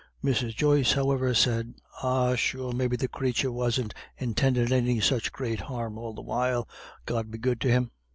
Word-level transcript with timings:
Mrs. 0.23 0.55
Joyce, 0.55 0.93
however, 0.93 1.31
said: 1.35 1.75
"Ah, 2.01 2.33
sure 2.33 2.73
maybe 2.73 2.95
the 2.95 3.07
crathur 3.07 3.51
wasn't 3.51 3.93
intindin' 4.19 4.71
any 4.71 4.99
such 4.99 5.31
great 5.31 5.59
harm 5.59 5.95
all 5.99 6.15
the 6.15 6.23
while, 6.23 6.67
God 7.05 7.29
be 7.29 7.37
good 7.37 7.61
to 7.61 7.67
him. 7.71 7.91